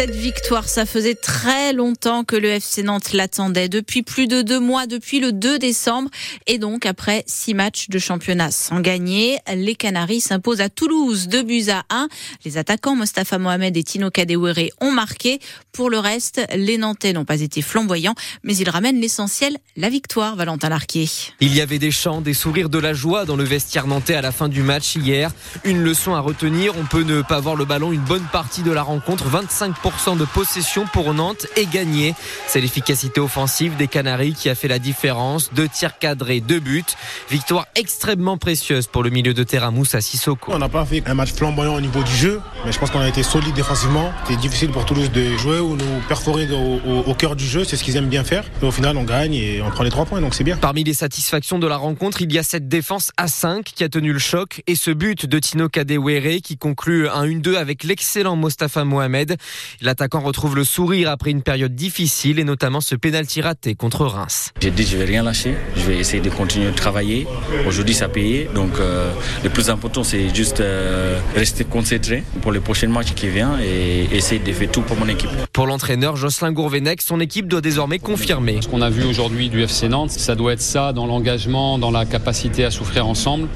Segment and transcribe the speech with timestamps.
[0.00, 4.58] Cette victoire, ça faisait très longtemps que le FC Nantes l'attendait, depuis plus de deux
[4.58, 6.08] mois, depuis le 2 décembre.
[6.46, 11.42] Et donc, après six matchs de championnat sans gagner, les Canaries s'imposent à Toulouse, 2
[11.42, 12.08] buts à 1.
[12.46, 15.38] Les attaquants Mostafa Mohamed et Tino Kadewere ont marqué.
[15.70, 20.34] Pour le reste, les Nantais n'ont pas été flamboyants, mais ils ramènent l'essentiel, la victoire,
[20.34, 21.10] Valentin Larquier.
[21.40, 24.22] Il y avait des chants, des sourires, de la joie dans le vestiaire nantais à
[24.22, 25.30] la fin du match hier.
[25.64, 28.70] Une leçon à retenir, on peut ne pas voir le ballon une bonne partie de
[28.70, 29.28] la rencontre.
[29.28, 32.14] 25% de possession pour Nantes et gagné.
[32.46, 35.52] C'est l'efficacité offensive des Canaries qui a fait la différence.
[35.52, 36.84] Deux tirs cadrés, deux buts.
[37.28, 40.52] Victoire extrêmement précieuse pour le milieu de terrain Moussa Sissoko.
[40.52, 43.00] On n'a pas fait un match flamboyant au niveau du jeu, mais je pense qu'on
[43.00, 44.12] a été solide défensivement.
[44.24, 47.64] C'était difficile pour Toulouse de jouer ou nous perforer au, cœur du jeu.
[47.64, 48.44] C'est ce qu'ils aiment bien faire.
[48.62, 50.56] Et au final, on gagne et on prend les trois points, donc c'est bien.
[50.56, 53.88] Parmi les satisfactions de la rencontre, il y a cette défense à 5 qui a
[53.88, 58.36] tenu le choc et ce but de Tino Kadewere qui conclut un 1-2 avec l'excellent
[58.36, 59.36] Mostafa Mohamed.
[59.80, 64.52] L'attaquant retrouve le sourire après une période difficile et notamment ce pénalty raté contre Reims.
[64.60, 67.26] J'ai dit je vais rien lâcher, je vais essayer de continuer de travailler.
[67.66, 72.52] Aujourd'hui ça a payé, donc euh, le plus important c'est juste euh, rester concentré pour
[72.52, 75.30] les prochains matchs qui viennent et essayer de faire tout pour mon équipe.
[75.52, 78.60] Pour l'entraîneur Jocelyn Gourvenec, son équipe doit désormais confirmer.
[78.62, 81.90] Ce qu'on a vu aujourd'hui du FC Nantes, ça doit être ça dans l'engagement, dans
[81.90, 83.48] la capacité à souffrir ensemble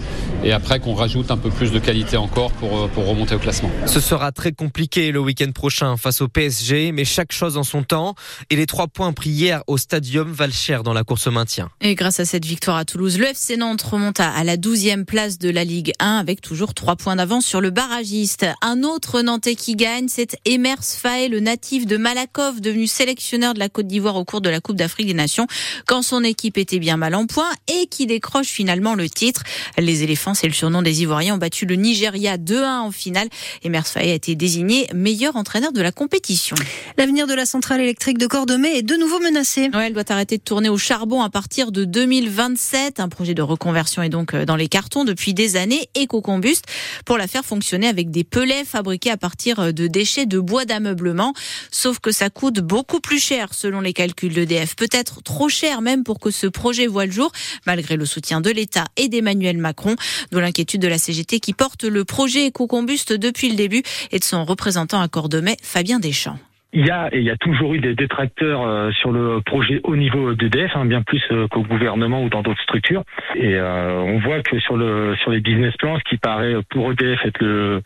[0.42, 3.38] et après qu'on rajoute un peu plus de qualité encore pour, euh, pour remonter au
[3.38, 3.70] classement.
[3.86, 7.82] Ce sera très compliqué le week-end prochain face au PSG, mais chaque chose en son
[7.82, 8.14] temps.
[8.50, 11.70] Et les trois points pris hier au Stadium valent cher dans la course au maintien.
[11.80, 15.38] Et grâce à cette victoire à Toulouse, le FC Nantes remonte à la 12e place
[15.38, 18.44] de la Ligue 1 avec toujours trois points d'avance sur le barragiste.
[18.60, 23.58] Un autre Nantais qui gagne, c'est Emers Faye, le natif de Malakoff, devenu sélectionneur de
[23.58, 25.46] la Côte d'Ivoire au cours de la Coupe d'Afrique des Nations,
[25.86, 29.42] quand son équipe était bien mal en point et qui décroche finalement le titre.
[29.78, 33.30] Les éléphants, c'est le surnom des Ivoiriens, ont battu le Nigeria 2-1 en finale.
[33.62, 36.56] Emers Faye a été désigné meilleur entraîneur de la compétition.
[36.98, 39.70] L'avenir de la centrale électrique de Cordemais est de nouveau menacé.
[39.72, 43.00] Ouais, elle doit arrêter de tourner au charbon à partir de 2027.
[43.00, 45.88] Un projet de reconversion est donc euh, dans les cartons depuis des années.
[45.94, 46.66] Éco-combuste
[47.04, 50.64] pour la faire fonctionner avec des pellets fabriqués à partir euh, de déchets de bois
[50.64, 51.32] d'ameublement.
[51.70, 54.76] Sauf que ça coûte beaucoup plus cher selon les calculs d'EDF.
[54.76, 57.30] Peut-être trop cher même pour que ce projet voit le jour,
[57.66, 59.96] malgré le soutien de l'État et d'Emmanuel Macron.
[60.32, 64.24] D'où l'inquiétude de la CGT qui porte le projet Éco-combuste depuis le début et de
[64.24, 66.38] son représentant à Cordemais, Fabien Deschamps.
[66.76, 69.80] Il y a et il y a toujours eu des détracteurs euh, sur le projet
[69.84, 73.04] au niveau d'EDF, hein, bien plus euh, qu'au gouvernement ou dans d'autres structures.
[73.36, 76.90] Et euh, on voit que sur le sur les business plans, ce qui paraît pour
[76.90, 77.80] EDF être le,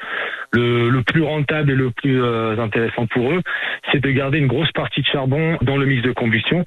[0.54, 2.24] le plus rentable et le plus
[2.58, 3.42] intéressant pour eux,
[3.92, 6.64] c'est de garder une grosse partie de charbon dans le mix de combustion,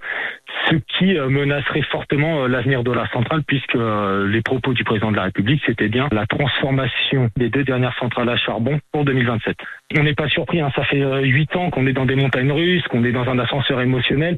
[0.71, 5.23] ce qui menacerait fortement l'avenir de la centrale, puisque les propos du président de la
[5.23, 9.57] République, c'était bien la transformation des deux dernières centrales à charbon pour 2027.
[9.97, 12.83] On n'est pas surpris, hein, ça fait huit ans qu'on est dans des montagnes russes,
[12.87, 14.37] qu'on est dans un ascenseur émotionnel.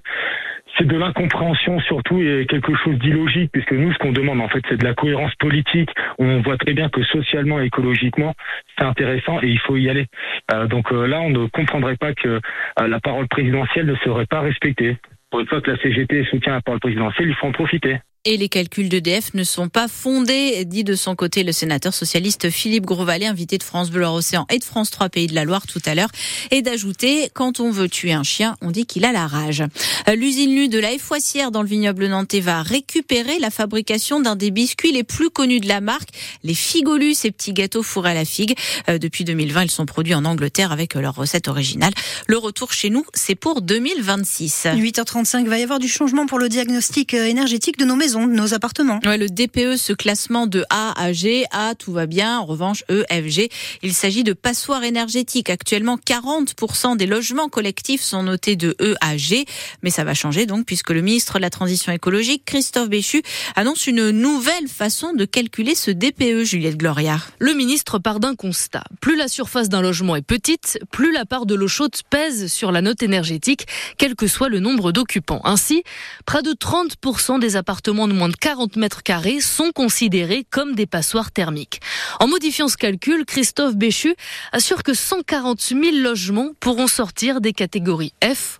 [0.78, 4.64] C'est de l'incompréhension surtout et quelque chose d'illogique, puisque nous, ce qu'on demande en fait,
[4.68, 5.90] c'est de la cohérence politique.
[6.18, 8.34] On voit très bien que socialement et écologiquement,
[8.78, 10.08] c'est intéressant et il faut y aller.
[10.52, 14.26] Euh, donc euh, là, on ne comprendrait pas que euh, la parole présidentielle ne serait
[14.26, 14.98] pas respectée.
[15.34, 17.98] Pour une fois que la CGT soutient la parole présidentielle, il faut profiter.
[18.26, 22.50] Et les calculs d'EDF ne sont pas fondés, dit de son côté le sénateur socialiste
[22.50, 25.68] Philippe Grosvalet, invité de France Bleu Océan et de France 3 Pays de la Loire
[25.68, 26.08] tout à l'heure,
[26.50, 29.62] et d'ajouter, quand on veut tuer un chien, on dit qu'il a la rage.
[30.08, 34.38] Euh, l'usine Lu de la Foissière dans le vignoble nantais va récupérer la fabrication d'un
[34.38, 36.08] des biscuits les plus connus de la marque,
[36.44, 38.56] les Figolus, ces petits gâteaux fourrés à la figue.
[38.88, 41.92] Euh, depuis 2020, ils sont produits en Angleterre avec leur recette originale.
[42.28, 44.68] Le retour chez nous, c'est pour 2026.
[44.76, 48.34] 8h35, va y avoir du changement pour le diagnostic euh, énergétique de nos maisons de
[48.34, 49.00] nos appartements.
[49.06, 52.40] Ouais, le DPE, ce classement de A à G, A, tout va bien.
[52.40, 53.50] En revanche, E, F, G,
[53.82, 55.50] il s'agit de passoires énergétiques.
[55.50, 59.46] Actuellement, 40% des logements collectifs sont notés de E à G.
[59.82, 63.24] Mais ça va changer donc, puisque le ministre de la Transition écologique, Christophe Béchu,
[63.56, 67.18] annonce une nouvelle façon de calculer ce DPE, Juliette Gloria.
[67.40, 68.84] Le ministre part d'un constat.
[69.02, 72.72] Plus la surface d'un logement est petite, plus la part de l'eau chaude pèse sur
[72.72, 73.68] la note énergétique,
[73.98, 75.42] quel que soit le nombre d'occupants.
[75.44, 75.84] Ainsi,
[76.26, 80.86] près de 30% des appartements de moins de 40 mètres carrés sont considérés comme des
[80.86, 81.82] passoires thermiques.
[82.20, 84.16] En modifiant ce calcul, Christophe Béchu
[84.52, 88.60] assure que 140 000 logements pourront sortir des catégories F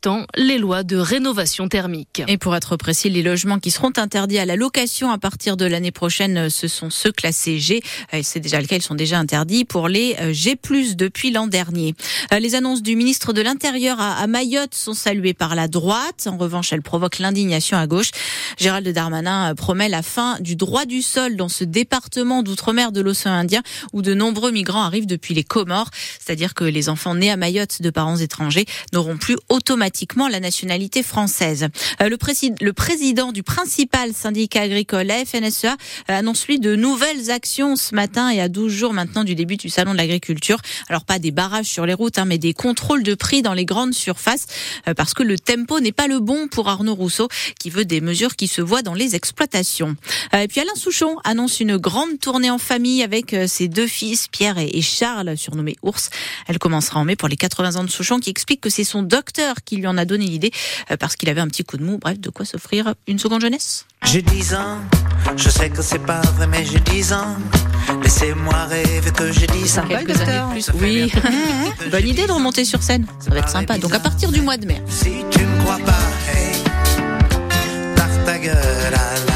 [0.35, 2.23] les lois de rénovation thermique.
[2.27, 5.65] Et pour être précis, les logements qui seront interdits à la location à partir de
[5.65, 7.81] l'année prochaine, ce sont ceux classés G.
[8.13, 10.57] Euh, c'est déjà le cas, ils sont déjà interdits pour les euh, G+,
[10.95, 11.93] depuis l'an dernier.
[12.33, 16.27] Euh, les annonces du ministre de l'Intérieur à Mayotte sont saluées par la droite.
[16.27, 18.11] En revanche, elles provoquent l'indignation à gauche.
[18.57, 23.33] Gérald Darmanin promet la fin du droit du sol dans ce département d'outre-mer de l'océan
[23.33, 23.61] Indien
[23.93, 25.89] où de nombreux migrants arrivent depuis les Comores.
[26.19, 29.90] C'est-à-dire que les enfants nés à Mayotte de parents étrangers n'auront plus automatiquement
[30.29, 31.67] la nationalité française.
[31.99, 32.17] Le,
[32.61, 35.77] le président du principal syndicat agricole, la FNSEA,
[36.07, 39.69] annonce lui de nouvelles actions ce matin et à 12 jours maintenant du début du
[39.69, 40.59] salon de l'agriculture.
[40.89, 43.65] Alors pas des barrages sur les routes, hein, mais des contrôles de prix dans les
[43.65, 44.47] grandes surfaces,
[44.87, 47.27] euh, parce que le tempo n'est pas le bon pour Arnaud Rousseau,
[47.59, 49.95] qui veut des mesures qui se voient dans les exploitations.
[50.33, 53.87] Euh, et puis Alain Souchon annonce une grande tournée en famille avec euh, ses deux
[53.87, 56.09] fils, Pierre et Charles, surnommés Ours.
[56.47, 59.03] Elle commencera en mai pour les 80 ans de Souchon, qui explique que c'est son
[59.03, 60.51] docteur qui lui en a donné l'idée,
[60.99, 61.97] parce qu'il avait un petit coup de mou.
[61.97, 63.85] Bref, de quoi s'offrir une seconde jeunesse?
[64.05, 64.77] J'ai 10 ans,
[65.35, 67.35] je sais que c'est pas vrai, mais j'ai 10 ans.
[68.01, 69.87] Laissez-moi rêver que j'ai 10 ans.
[69.87, 71.11] Quelques années plus, oui.
[71.91, 73.05] Bonne idée de remonter sur scène.
[73.19, 73.77] Ça va être sympa.
[73.77, 74.81] Donc à partir du mois de mai.
[74.87, 76.55] Si tu ne crois pas, hey,
[78.25, 79.30] ta gueule,